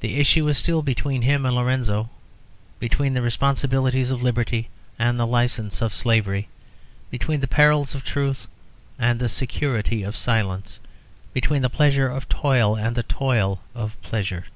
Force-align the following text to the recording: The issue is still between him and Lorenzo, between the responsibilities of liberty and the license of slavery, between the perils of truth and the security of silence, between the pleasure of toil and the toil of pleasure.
The 0.00 0.16
issue 0.18 0.48
is 0.48 0.56
still 0.56 0.80
between 0.80 1.20
him 1.20 1.44
and 1.44 1.54
Lorenzo, 1.54 2.08
between 2.78 3.12
the 3.12 3.20
responsibilities 3.20 4.10
of 4.10 4.22
liberty 4.22 4.70
and 4.98 5.20
the 5.20 5.26
license 5.26 5.82
of 5.82 5.94
slavery, 5.94 6.48
between 7.10 7.40
the 7.40 7.46
perils 7.46 7.94
of 7.94 8.04
truth 8.04 8.48
and 8.98 9.20
the 9.20 9.28
security 9.28 10.02
of 10.02 10.16
silence, 10.16 10.80
between 11.34 11.60
the 11.60 11.68
pleasure 11.68 12.08
of 12.08 12.26
toil 12.30 12.74
and 12.78 12.96
the 12.96 13.02
toil 13.02 13.60
of 13.74 14.00
pleasure. 14.00 14.46